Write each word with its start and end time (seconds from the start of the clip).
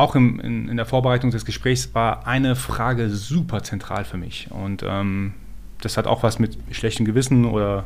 auch 0.00 0.14
im, 0.14 0.40
in, 0.40 0.68
in, 0.68 0.76
der 0.76 0.86
Vorbereitung 0.86 1.30
des 1.30 1.44
Gesprächs 1.44 1.94
war 1.94 2.26
eine 2.26 2.56
Frage 2.56 3.10
super 3.10 3.62
zentral 3.62 4.04
für 4.04 4.16
mich. 4.16 4.48
Und 4.50 4.82
ähm, 4.86 5.34
das 5.80 5.96
hat 5.96 6.06
auch 6.06 6.22
was 6.22 6.38
mit 6.38 6.58
schlechtem 6.70 7.04
Gewissen 7.04 7.44
oder 7.44 7.84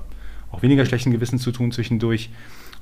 auch 0.53 0.63
weniger 0.63 0.87
schlechtem 0.87 1.13
Gewissen 1.13 1.39
zu 1.39 1.50
tun 1.50 1.73
zwischendurch. 1.73 2.31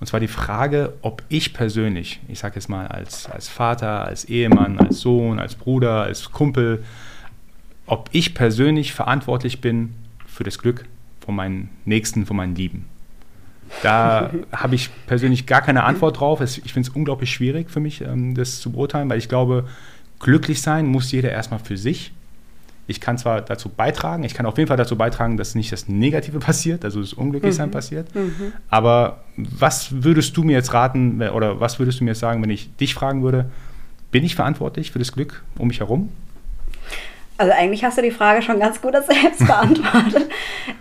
Und 0.01 0.07
zwar 0.07 0.21
die 0.21 0.29
Frage, 0.29 0.93
ob 1.01 1.23
ich 1.29 1.55
persönlich, 1.55 2.21
ich 2.29 2.41
sage 2.41 2.57
jetzt 2.57 2.69
mal 2.69 2.87
als, 2.89 3.27
als 3.27 3.49
Vater, 3.49 4.05
als 4.05 4.27
Ehemann, 4.27 4.79
als 4.79 5.01
Sohn, 5.01 5.39
als 5.39 5.55
Bruder, 5.55 6.03
als 6.03 6.31
Kumpel, 6.31 6.85
ob 7.87 8.11
ich 8.13 8.35
persönlich 8.35 8.93
verantwortlich 8.93 9.61
bin 9.61 9.95
für 10.27 10.45
das 10.45 10.59
Glück 10.59 10.85
von 11.25 11.35
meinen 11.35 11.71
Nächsten, 11.85 12.27
von 12.27 12.37
meinen 12.37 12.55
Lieben. 12.55 12.92
Da 13.83 14.31
habe 14.53 14.75
ich 14.75 14.91
persönlich 15.07 15.47
gar 15.47 15.63
keine 15.63 15.85
Antwort 15.85 16.21
drauf. 16.21 16.41
Ich 16.41 16.73
finde 16.73 16.89
es 16.89 16.95
unglaublich 16.95 17.33
schwierig 17.33 17.71
für 17.71 17.81
mich, 17.81 18.03
ähm, 18.03 18.35
das 18.35 18.61
zu 18.61 18.73
beurteilen, 18.73 19.09
weil 19.09 19.19
ich 19.19 19.29
glaube, 19.29 19.67
glücklich 20.21 20.63
sein 20.63 20.87
muss 20.87 21.11
jeder 21.11 21.31
erstmal 21.31 21.61
für 21.61 21.77
sich. 21.77 22.13
Ich 22.87 23.01
kann 23.01 23.17
zwar 23.17 23.41
dazu 23.41 23.69
beitragen, 23.69 24.25
ich 24.25 24.35
kann 24.35 24.45
auf 24.45 24.59
jeden 24.59 24.69
Fall 24.69 24.77
dazu 24.77 24.97
beitragen, 24.97 25.37
dass 25.37 25.55
nicht 25.55 25.73
das 25.73 25.89
Negative 25.89 26.39
passiert, 26.41 26.85
also 26.85 27.01
das 27.01 27.13
Unglücklichsein 27.13 27.69
mhm. 27.69 27.73
passiert. 27.73 28.15
Mhm. 28.15 28.53
Aber 28.69 29.25
was 29.37 30.03
würdest 30.03 30.37
du 30.37 30.43
mir 30.43 30.53
jetzt 30.53 30.75
raten 30.75 31.23
oder 31.23 31.61
was 31.61 31.79
würdest 31.79 32.01
du 32.01 32.05
mir 32.05 32.11
jetzt 32.11 32.21
sagen, 32.21 32.43
wenn 32.43 32.51
ich 32.51 32.75
dich 32.77 32.95
fragen 32.95 33.23
würde, 33.23 33.51
bin 34.11 34.25
ich 34.25 34.35
verantwortlich 34.35 34.93
für 34.93 34.99
das 34.99 35.13
Glück 35.13 35.43
um 35.59 35.69
mich 35.69 35.81
herum? 35.81 36.11
Also 37.39 37.53
eigentlich 37.53 37.83
hast 37.83 37.99
du 37.99 38.03
die 38.03 38.11
Frage 38.11 38.43
schon 38.43 38.61
ganz 38.61 38.81
gut 38.81 38.93
selbst 39.09 39.47
beantwortet. 39.47 40.29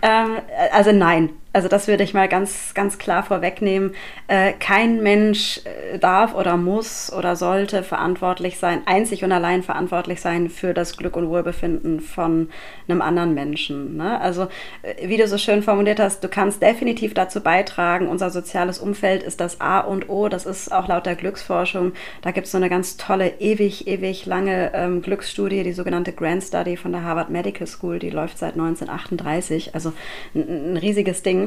ähm, 0.02 0.36
also 0.72 0.92
nein, 0.92 1.30
also 1.54 1.68
das 1.68 1.86
würde 1.86 2.02
ich 2.02 2.14
mal 2.14 2.28
ganz, 2.28 2.72
ganz 2.72 2.96
klar 2.96 3.22
vorwegnehmen. 3.22 3.94
Äh, 4.26 4.54
kein 4.54 5.02
Mensch 5.02 5.60
äh, 5.64 5.98
darf 5.98 6.34
oder 6.34 6.56
muss 6.56 7.12
oder 7.12 7.36
sollte 7.36 7.82
verantwortlich 7.82 8.58
sein, 8.58 8.82
einzig 8.86 9.22
und 9.22 9.32
allein 9.32 9.62
verantwortlich 9.62 10.22
sein 10.22 10.48
für 10.48 10.72
das 10.72 10.96
Glück 10.96 11.14
und 11.14 11.28
Wohlbefinden 11.28 12.00
von 12.00 12.48
einem 12.88 13.02
anderen 13.02 13.34
Menschen. 13.34 13.98
Ne? 13.98 14.18
Also 14.18 14.48
äh, 14.80 15.08
wie 15.08 15.18
du 15.18 15.28
so 15.28 15.36
schön 15.36 15.62
formuliert 15.62 16.00
hast, 16.00 16.24
du 16.24 16.28
kannst 16.28 16.62
definitiv 16.62 17.12
dazu 17.12 17.42
beitragen. 17.42 18.08
Unser 18.08 18.30
soziales 18.30 18.78
Umfeld 18.78 19.22
ist 19.22 19.40
das 19.40 19.60
A 19.60 19.80
und 19.80 20.08
O. 20.08 20.30
Das 20.30 20.46
ist 20.46 20.72
auch 20.72 20.88
laut 20.88 21.04
der 21.04 21.16
Glücksforschung. 21.16 21.92
Da 22.22 22.30
gibt 22.30 22.46
es 22.46 22.52
so 22.52 22.56
eine 22.56 22.70
ganz 22.70 22.96
tolle, 22.96 23.40
ewig, 23.40 23.86
ewig 23.86 24.24
lange 24.24 24.72
ähm, 24.72 25.02
Glücksstudie, 25.02 25.64
die 25.64 25.72
sogenannte 25.72 26.14
Grand 26.14 26.42
Study 26.42 26.78
von 26.78 26.92
der 26.92 27.04
Harvard 27.04 27.28
Medical 27.28 27.66
School. 27.66 27.98
Die 27.98 28.10
läuft 28.10 28.38
seit 28.38 28.54
1938. 28.54 29.74
Also 29.74 29.92
ein, 30.34 30.72
ein 30.72 30.76
riesiges 30.78 31.22
Ding. 31.22 31.41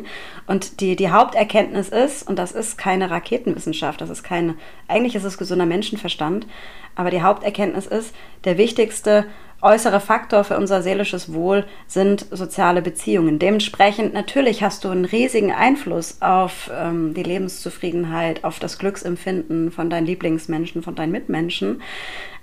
Und 0.47 0.81
die, 0.81 0.95
die 0.95 1.11
Haupterkenntnis 1.11 1.89
ist, 1.89 2.27
und 2.27 2.37
das 2.37 2.51
ist 2.51 2.77
keine 2.77 3.09
Raketenwissenschaft, 3.09 4.01
das 4.01 4.09
ist 4.09 4.23
keine, 4.23 4.55
eigentlich 4.87 5.15
ist 5.15 5.23
es 5.23 5.37
gesunder 5.37 5.65
Menschenverstand, 5.65 6.47
aber 6.95 7.09
die 7.09 7.21
Haupterkenntnis 7.21 7.87
ist, 7.87 8.13
der 8.45 8.57
wichtigste 8.57 9.25
äußere 9.61 9.99
Faktor 9.99 10.43
für 10.43 10.57
unser 10.57 10.81
seelisches 10.81 11.33
Wohl 11.33 11.65
sind 11.87 12.25
soziale 12.29 12.81
Beziehungen. 12.81 13.39
Dementsprechend 13.39 14.13
natürlich 14.13 14.61
hast 14.61 14.83
du 14.83 14.89
einen 14.89 15.05
riesigen 15.05 15.51
Einfluss 15.51 16.21
auf 16.21 16.69
ähm, 16.73 17.13
die 17.13 17.23
Lebenszufriedenheit, 17.23 18.43
auf 18.43 18.59
das 18.59 18.77
Glücksempfinden 18.77 19.71
von 19.71 19.89
deinen 19.89 20.05
Lieblingsmenschen, 20.05 20.83
von 20.83 20.95
deinen 20.95 21.11
Mitmenschen. 21.11 21.81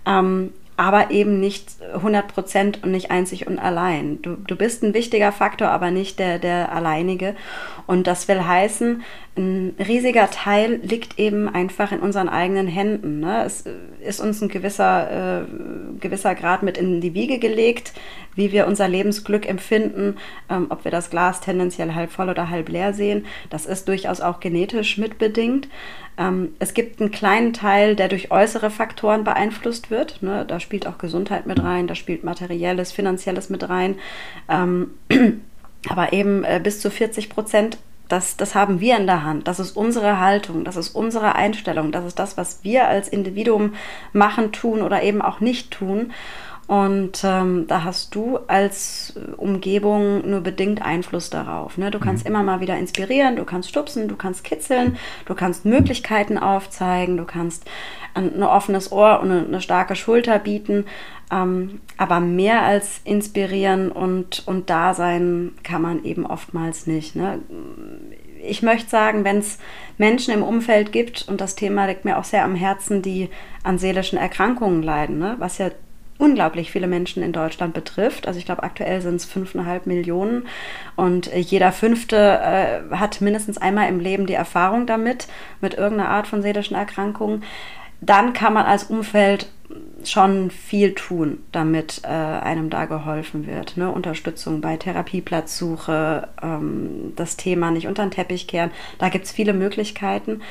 Ähm, 0.05 0.53
aber 0.83 1.13
eben 1.13 1.39
nicht 1.39 1.77
100 1.95 2.27
Prozent 2.27 2.83
und 2.83 2.91
nicht 2.91 3.13
einzig 3.13 3.47
und 3.47 3.61
allein. 3.61 4.21
Du, 4.21 4.35
du 4.35 4.57
bist 4.57 4.83
ein 4.83 4.95
wichtiger 4.95 5.31
Faktor, 5.31 5.69
aber 5.69 5.93
nicht 5.93 6.19
der, 6.19 6.41
der 6.41 6.73
alleinige. 6.73 7.37
Und 7.87 8.09
das 8.09 8.27
will 8.27 8.45
heißen, 8.45 9.05
ein 9.37 9.77
riesiger 9.79 10.29
Teil 10.29 10.81
liegt 10.83 11.21
eben 11.21 11.49
einfach 11.49 11.93
in 11.93 12.01
unseren 12.01 12.29
eigenen 12.29 12.67
Händen. 12.67 13.21
Ne? 13.21 13.45
Es 13.45 13.65
ist 14.05 14.21
uns 14.21 14.43
ein 14.43 14.49
gewisser, 14.49 15.43
äh, 15.43 15.45
gewisser 16.01 16.35
Grad 16.35 16.65
mit 16.65 16.77
in 16.77 17.01
die 17.01 17.15
Wiege 17.15 17.39
gelegt, 17.39 17.93
wie 18.35 18.53
wir 18.53 18.67
unser 18.67 18.89
Lebensglück 18.89 19.49
empfinden, 19.49 20.17
ähm, 20.51 20.67
ob 20.69 20.85
wir 20.85 20.91
das 20.91 21.11
Glas 21.11 21.41
tendenziell 21.41 21.95
halb 21.95 22.11
voll 22.11 22.29
oder 22.29 22.51
halb 22.51 22.69
leer 22.69 22.93
sehen. 22.93 23.25
Das 23.51 23.67
ist 23.67 23.89
durchaus 23.89 24.21
auch 24.21 24.41
genetisch 24.41 24.99
mitbedingt. 24.99 25.69
Ähm, 26.19 26.55
es 26.59 26.75
gibt 26.75 27.01
einen 27.01 27.11
kleinen 27.11 27.53
Teil, 27.55 27.97
der 27.97 28.09
durch 28.09 28.31
äußere 28.31 28.71
Faktoren 28.71 29.25
beeinflusst 29.25 29.91
wird. 29.91 30.23
Ne? 30.23 30.45
Da 30.47 30.61
spielt 30.73 30.87
auch 30.87 30.97
Gesundheit 30.97 31.47
mit 31.47 31.63
rein, 31.63 31.87
da 31.87 31.95
spielt 31.95 32.25
materielles, 32.25 32.93
finanzielles 32.93 33.51
mit 33.51 33.69
rein. 33.69 33.97
Ähm, 34.49 34.93
aber 35.91 36.15
eben 36.15 36.45
äh, 36.45 36.61
bis 36.65 36.81
zu 36.81 36.91
40 36.91 37.29
Prozent 37.29 37.77
das, 38.09 38.39
das 38.39 38.55
haben 38.55 38.81
wir 38.81 38.97
in 38.97 39.07
der 39.07 39.23
Hand. 39.23 39.49
Das 39.49 39.61
ist 39.61 39.77
unsere 39.77 40.19
Haltung, 40.19 40.65
das 40.65 40.77
ist 40.77 40.95
unsere 40.95 41.35
Einstellung, 41.35 41.93
das 41.93 42.07
ist 42.07 42.19
das, 42.19 42.39
was 42.39 42.65
wir 42.65 42.89
als 42.89 43.09
Individuum 43.09 43.75
machen, 44.15 44.53
tun 44.53 44.81
oder 44.81 45.03
eben 45.03 45.21
auch 45.21 45.41
nicht 45.41 45.73
tun. 45.73 46.13
Und 46.67 47.23
ähm, 47.23 47.67
da 47.67 47.85
hast 47.85 48.15
du 48.15 48.39
als 48.47 49.15
Umgebung 49.37 50.29
nur 50.31 50.41
bedingt 50.41 50.81
Einfluss 50.81 51.29
darauf. 51.29 51.77
Ne? 51.77 51.91
Du 51.91 51.99
kannst 51.99 52.25
mhm. 52.25 52.31
immer 52.31 52.43
mal 52.43 52.61
wieder 52.61 52.79
inspirieren, 52.79 53.37
du 53.37 53.45
kannst 53.45 53.69
stupsen, 53.69 54.09
du 54.09 54.17
kannst 54.17 54.43
kitzeln, 54.43 54.97
du 55.27 55.35
kannst 55.35 55.67
Möglichkeiten 55.67 56.39
aufzeigen, 56.39 57.19
du 57.19 57.25
kannst 57.25 57.67
ein, 58.15 58.43
offenes 58.43 58.93
Ohr 58.93 59.21
und 59.21 59.31
eine, 59.31 59.61
starke 59.61 59.97
Schulter 59.97 60.39
bieten. 60.39 60.87
Ähm, 61.31 61.81
aber 61.97 62.21
mehr 62.21 62.63
als 62.63 63.01
inspirieren 63.05 63.91
und, 63.91 64.43
und 64.47 64.71
da 64.71 64.95
sein 64.95 65.53
kann 65.63 65.83
man 65.83 66.05
eben 66.05 66.27
oftmals 66.27 66.87
nicht. 66.87 67.17
Ne? 67.17 67.41
ich 68.45 68.63
möchte 68.63 68.91
sagen, 68.91 69.25
wenn 69.25 69.39
es 69.39 69.59
Menschen 69.99 70.35
im 70.35 70.43
Umfeld 70.43 70.93
gibt, 70.93 71.27
und 71.29 71.41
das 71.41 71.55
Thema 71.55 71.87
liegt 71.87 72.05
mir 72.05 72.19
auch 72.19 72.25
sehr 72.25 72.45
am 72.45 72.55
Herzen, 72.55 73.03
die 73.03 73.31
an 73.63 73.79
seelischen 73.79 74.19
Erkrankungen 74.19 74.83
leiden, 74.83 75.19
ne? 75.19 75.37
was 75.39 75.59
ja 75.59 75.71
unglaublich 76.19 76.71
viele 76.71 76.87
Menschen 76.87 77.23
in 77.23 77.33
Deutschland 77.33 77.75
betrifft. 77.75 78.27
Also 78.27 78.39
ich 78.39 78.45
glaube, 78.45 78.63
aktuell 78.63 79.01
sind 79.01 79.17
es 79.17 79.25
fünfeinhalb 79.25 79.87
Millionen 79.87 80.47
und 80.95 81.33
jeder 81.35 81.73
Fünfte 81.73 82.17
äh, 82.17 82.95
hat 82.95 83.21
mindestens 83.21 83.59
einmal 83.59 83.89
im 83.89 83.99
Leben 83.99 84.27
die 84.27 84.35
Erfahrung 84.35 84.87
damit, 84.87 85.27
mit 85.61 85.75
irgendeiner 85.75 86.11
Art 86.11 86.27
von 86.27 86.43
seelischen 86.43 86.77
Erkrankung. 86.77 87.43
Dann 88.03 88.35
kann 88.35 88.53
man 88.53 88.67
als 88.67 88.85
Umfeld 88.85 89.49
schon 90.05 90.51
viel 90.51 90.95
tun, 90.95 91.39
damit 91.53 92.03
äh, 92.05 92.09
einem 92.09 92.69
da 92.69 92.85
geholfen 92.85 93.47
wird. 93.47 93.77
Ne? 93.77 93.91
Unterstützung 93.91 94.61
bei 94.61 94.77
Therapieplatzsuche, 94.77 96.29
ähm, 96.43 97.13
das 97.17 97.37
Thema 97.37 97.71
nicht 97.71 97.87
unter 97.87 98.05
den 98.05 98.11
Teppich 98.11 98.49
kehren. 98.49 98.73
Da 98.99 99.09
gibt 99.09 99.27
es 99.27 99.33
viele 99.33 99.55
Möglichkeiten. 99.55 100.43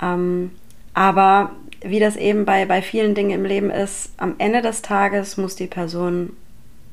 Ähm, 0.00 0.52
aber 0.94 1.52
wie 1.82 2.00
das 2.00 2.16
eben 2.16 2.44
bei, 2.44 2.66
bei 2.66 2.82
vielen 2.82 3.14
Dingen 3.14 3.30
im 3.30 3.44
Leben 3.44 3.70
ist, 3.70 4.12
am 4.18 4.34
Ende 4.38 4.62
des 4.62 4.82
Tages 4.82 5.36
muss 5.36 5.56
die 5.56 5.66
Person 5.66 6.36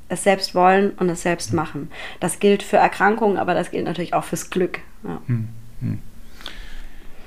es 0.08 0.24
selbst 0.24 0.53
wollen 0.53 0.92
und 0.92 1.09
es 1.09 1.24
selbst 1.24 1.50
hm. 1.50 1.56
machen. 1.56 1.92
Das 2.20 2.40
gilt 2.40 2.64
für 2.64 2.78
Erkrankungen, 2.78 3.38
aber 3.38 3.53
das 3.53 3.72
gilt 3.72 3.86
natürlich 3.86 4.14
auch 4.14 4.24
fürs 4.24 4.50
Glück. 4.50 4.80
Ja. 5.03 5.22
Hm, 5.28 5.50
hm. 5.82 6.00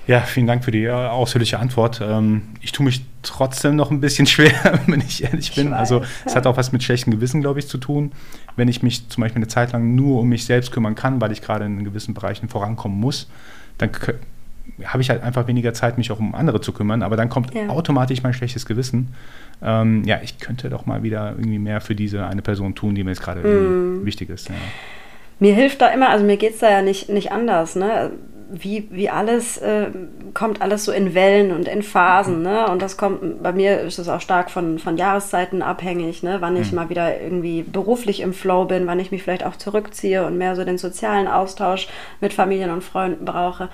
Ja, 0.08 0.22
vielen 0.22 0.46
Dank 0.46 0.64
für 0.64 0.70
die 0.70 0.84
äh, 0.84 0.91
ausführliche 0.91 1.58
Antwort. 1.58 2.00
Ähm, 2.02 2.41
ich 2.62 2.72
tue 2.72 2.84
mich 2.84 3.04
trotzdem 3.22 3.76
noch 3.76 3.91
ein 3.91 4.00
bisschen 4.00 4.26
schwer, 4.26 4.80
wenn 4.86 5.02
ich 5.02 5.22
ehrlich 5.22 5.54
bin. 5.54 5.69
Ich 5.69 5.74
also 5.74 6.02
es 6.24 6.34
hat 6.34 6.46
auch 6.46 6.56
was 6.56 6.72
mit 6.72 6.82
schlechtem 6.82 7.12
Gewissen, 7.12 7.42
glaube 7.42 7.58
ich, 7.58 7.69
zu 7.69 7.76
tun. 7.76 8.12
Wenn 8.56 8.69
ich 8.69 8.82
mich 8.82 9.10
zum 9.10 9.20
Beispiel 9.20 9.41
eine 9.41 9.48
Zeit 9.48 9.72
lang 9.72 9.94
nur 9.94 10.20
um 10.20 10.28
mich 10.30 10.46
selbst 10.46 10.72
kümmern 10.72 10.94
kann, 10.94 11.20
weil 11.20 11.30
ich 11.30 11.42
gerade 11.42 11.66
in 11.66 11.84
gewissen 11.84 12.14
Bereichen 12.14 12.48
vorankommen 12.48 12.98
muss, 12.98 13.28
dann 13.76 13.91
habe 14.82 15.02
ich 15.02 15.10
halt 15.10 15.22
einfach 15.22 15.46
weniger 15.46 15.75
Zeit, 15.75 15.99
mich 15.99 16.11
auch 16.11 16.19
um 16.19 16.34
andere 16.34 16.62
zu 16.62 16.72
kümmern, 16.72 17.02
aber 17.02 17.16
dann 17.16 17.28
kommt 17.28 17.54
ja. 17.54 17.69
automatisch 17.69 18.22
mein 18.22 18.32
schlechtes 18.32 18.64
Gewissen. 18.64 19.14
Ähm, 19.62 20.04
ja, 20.04 20.20
ich 20.22 20.38
könnte 20.38 20.70
doch 20.70 20.87
mal 20.87 21.02
wieder 21.02 21.34
irgendwie 21.37 21.58
mehr 21.58 21.82
für 21.82 21.94
diese 21.94 22.26
eine 22.26 22.40
Person 22.40 22.75
tun, 22.75 22.94
die 22.94 23.04
mir 23.04 23.11
jetzt 23.11 23.22
gerade 23.22 23.40
mm. 23.40 24.06
wichtig 24.06 24.31
ist. 24.31 24.49
Ja. 24.49 24.54
Mir 25.38 25.54
hilft 25.54 25.82
da 25.82 25.88
immer, 25.88 26.08
also 26.08 26.25
mir 26.25 26.37
geht 26.38 26.54
es 26.54 26.61
da 26.61 26.70
ja 26.70 26.81
nicht, 26.81 27.11
nicht 27.11 27.31
anders. 27.31 27.76
Ne? 27.76 28.12
Wie, 28.50 28.89
wie 28.91 29.11
alles 29.11 29.59
äh, 29.59 29.91
kommt 30.33 30.62
alles 30.62 30.85
so 30.85 30.93
in 30.93 31.15
Wellen 31.15 31.53
und 31.53 31.69
in 31.69 31.83
Phasen, 31.83 32.39
mhm. 32.39 32.43
ne? 32.43 32.69
Und 32.69 32.81
das 32.81 32.97
kommt, 32.97 33.43
bei 33.43 33.53
mir 33.53 33.81
ist 33.81 33.99
es 33.99 34.09
auch 34.09 34.21
stark 34.21 34.50
von, 34.50 34.79
von 34.79 34.97
Jahreszeiten 34.97 35.62
abhängig, 35.62 36.23
ne? 36.23 36.39
Wann 36.41 36.56
ich 36.56 36.71
mhm. 36.71 36.77
mal 36.77 36.89
wieder 36.89 37.21
irgendwie 37.21 37.62
beruflich 37.62 38.21
im 38.21 38.33
Flow 38.33 38.65
bin, 38.65 38.87
wann 38.87 39.00
ich 39.00 39.11
mich 39.11 39.23
vielleicht 39.23 39.45
auch 39.45 39.56
zurückziehe 39.56 40.25
und 40.25 40.39
mehr 40.39 40.56
so 40.56 40.65
den 40.65 40.79
sozialen 40.79 41.29
Austausch 41.29 41.89
mit 42.21 42.33
Familien 42.33 42.71
und 42.71 42.83
Freunden 42.83 43.25
brauche 43.25 43.69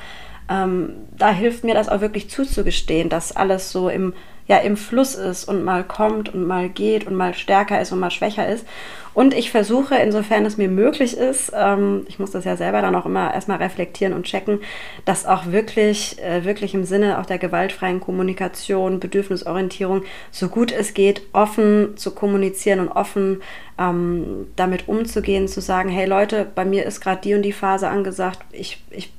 ähm, 0.49 0.93
da 1.17 1.31
hilft 1.31 1.65
mir 1.65 1.75
das 1.75 1.89
auch 1.89 2.01
wirklich 2.01 2.29
zuzugestehen, 2.29 3.09
dass 3.09 3.35
alles 3.35 3.73
so 3.73 3.89
im, 3.89 4.13
ja, 4.47 4.59
im 4.59 4.77
Fluss 4.77 5.15
ist 5.15 5.45
und 5.45 5.65
mal 5.65 5.85
kommt 5.85 6.35
und 6.35 6.47
mal 6.47 6.69
geht 6.69 7.07
und 7.07 7.15
mal 7.15 7.35
stärker 7.35 7.81
ist 7.81 7.93
und 7.93 8.01
mal 8.01 8.11
schwächer 8.11 8.47
ist. 8.49 8.67
Und 9.15 9.33
ich 9.33 9.53
versuche, 9.53 9.95
insofern 9.95 10.45
es 10.45 10.57
mir 10.57 10.69
möglich 10.69 11.17
ist, 11.17 11.53
ähm, 11.55 12.05
ich 12.09 12.19
muss 12.19 12.33
das 12.33 12.45
ja 12.45 12.57
selber 12.57 12.83
dann 12.83 12.97
auch 12.97 13.07
immer 13.07 13.33
erstmal 13.33 13.59
reflektieren 13.59 14.13
und 14.13 14.25
checken, 14.25 14.59
dass 15.05 15.25
auch 15.25 15.47
wirklich, 15.53 16.21
äh, 16.21 16.45
wirklich 16.45 16.75
im 16.75 16.85
Sinne 16.85 17.19
auch 17.21 17.27
der 17.27 17.39
gewaltfreien 17.39 18.01
Kommunikation, 18.01 18.99
Bedürfnisorientierung, 18.99 20.03
so 20.33 20.49
gut 20.49 20.73
es 20.73 20.95
geht, 20.95 21.23
offen 21.33 21.97
zu 21.97 22.11
kommunizieren 22.11 22.81
und 22.81 22.89
offen 22.89 23.41
ähm, 23.79 24.49
damit 24.57 24.89
umzugehen, 24.89 25.47
zu 25.47 25.61
sagen, 25.61 25.89
hey 25.89 26.07
Leute, 26.07 26.47
bei 26.53 26.65
mir 26.65 26.85
ist 26.85 27.01
gerade 27.01 27.21
die 27.23 27.35
und 27.35 27.43
die 27.43 27.53
Phase 27.53 27.89
angesagt, 27.89 28.41
ich, 28.51 28.83
ich 28.91 29.13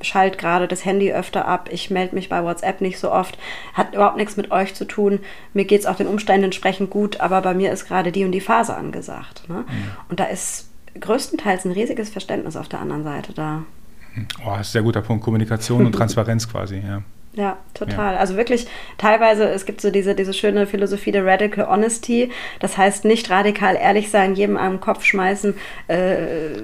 schalte 0.00 0.36
gerade 0.36 0.68
das 0.68 0.84
Handy 0.84 1.12
öfter 1.12 1.46
ab, 1.46 1.68
ich 1.70 1.90
melde 1.90 2.14
mich 2.14 2.28
bei 2.28 2.42
WhatsApp 2.42 2.80
nicht 2.80 2.98
so 2.98 3.10
oft, 3.10 3.38
hat 3.72 3.94
überhaupt 3.94 4.16
nichts 4.16 4.36
mit 4.36 4.50
euch 4.50 4.74
zu 4.74 4.84
tun. 4.84 5.20
Mir 5.52 5.64
geht 5.64 5.80
es 5.80 5.86
auch 5.86 5.96
den 5.96 6.06
Umständen 6.06 6.44
entsprechend 6.44 6.90
gut, 6.90 7.20
aber 7.20 7.40
bei 7.42 7.54
mir 7.54 7.72
ist 7.72 7.86
gerade 7.86 8.12
die 8.12 8.24
und 8.24 8.32
die 8.32 8.40
Phase 8.40 8.76
angesagt. 8.76 9.48
Ne? 9.48 9.58
Mhm. 9.66 9.90
Und 10.08 10.20
da 10.20 10.24
ist 10.24 10.70
größtenteils 10.98 11.64
ein 11.64 11.72
riesiges 11.72 12.10
Verständnis 12.10 12.56
auf 12.56 12.68
der 12.68 12.80
anderen 12.80 13.04
Seite 13.04 13.32
da. 13.32 13.64
Oh, 14.44 14.50
das 14.50 14.60
ist 14.60 14.68
ein 14.68 14.72
sehr 14.72 14.82
guter 14.82 15.02
Punkt. 15.02 15.24
Kommunikation 15.24 15.84
und 15.84 15.92
Transparenz 15.92 16.48
quasi, 16.48 16.76
ja. 16.86 17.02
Ja, 17.36 17.56
total. 17.74 18.14
Ja. 18.14 18.20
Also 18.20 18.36
wirklich 18.36 18.68
teilweise, 18.96 19.48
es 19.48 19.66
gibt 19.66 19.80
so 19.80 19.90
diese, 19.90 20.14
diese 20.14 20.32
schöne 20.32 20.68
Philosophie 20.68 21.10
der 21.10 21.26
Radical 21.26 21.66
Honesty. 21.66 22.30
Das 22.60 22.78
heißt 22.78 23.04
nicht 23.04 23.28
radikal 23.28 23.74
ehrlich 23.74 24.10
sein, 24.10 24.36
jedem 24.36 24.56
einen 24.56 24.80
Kopf 24.80 25.04
schmeißen, 25.04 25.54
äh, 25.88 26.62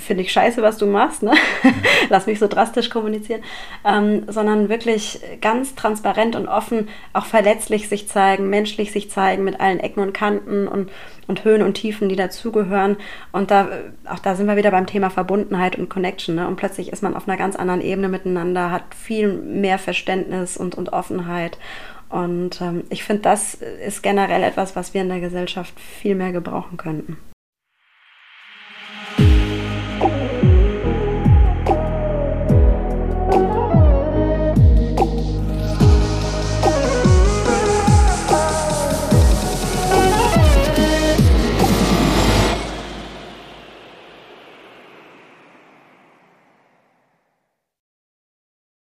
finde 0.00 0.22
ich 0.24 0.32
scheiße, 0.32 0.62
was 0.62 0.78
du 0.78 0.86
machst, 0.86 1.22
ne? 1.22 1.32
Lass 2.08 2.26
mich 2.26 2.38
so 2.38 2.48
drastisch 2.48 2.90
kommunizieren, 2.90 3.42
ähm, 3.84 4.24
sondern 4.28 4.68
wirklich 4.68 5.20
ganz 5.40 5.74
transparent 5.74 6.36
und 6.36 6.48
offen, 6.48 6.88
auch 7.12 7.26
verletzlich 7.26 7.88
sich 7.88 8.08
zeigen, 8.08 8.50
menschlich 8.50 8.92
sich 8.92 9.10
zeigen 9.10 9.44
mit 9.44 9.60
allen 9.60 9.80
Ecken 9.80 10.00
und 10.00 10.12
Kanten 10.12 10.66
und, 10.66 10.90
und 11.26 11.44
Höhen 11.44 11.62
und 11.62 11.74
Tiefen, 11.74 12.08
die 12.08 12.16
dazugehören. 12.16 12.96
Und 13.32 13.50
da, 13.50 13.68
auch 14.08 14.18
da 14.18 14.34
sind 14.34 14.46
wir 14.46 14.56
wieder 14.56 14.70
beim 14.70 14.86
Thema 14.86 15.10
Verbundenheit 15.10 15.76
und 15.76 15.88
Connection. 15.88 16.34
Ne? 16.34 16.48
Und 16.48 16.56
plötzlich 16.56 16.92
ist 16.92 17.02
man 17.02 17.16
auf 17.16 17.28
einer 17.28 17.36
ganz 17.36 17.56
anderen 17.56 17.80
Ebene 17.80 18.08
miteinander, 18.08 18.70
hat 18.70 18.94
viel 18.94 19.32
mehr 19.32 19.78
Verständnis 19.78 20.56
und, 20.56 20.74
und 20.76 20.92
Offenheit. 20.92 21.58
Und 22.10 22.60
ähm, 22.60 22.82
ich 22.90 23.04
finde, 23.04 23.22
das 23.22 23.54
ist 23.54 24.02
generell 24.02 24.42
etwas, 24.42 24.74
was 24.74 24.94
wir 24.94 25.02
in 25.02 25.08
der 25.08 25.20
Gesellschaft 25.20 25.78
viel 25.78 26.16
mehr 26.16 26.32
gebrauchen 26.32 26.76
könnten. 26.76 27.16